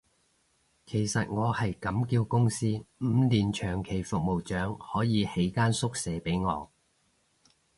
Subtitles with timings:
[0.87, 2.65] 其實我係咁叫公司，
[3.01, 6.71] 五年長期服務獎可以起間宿舍畀我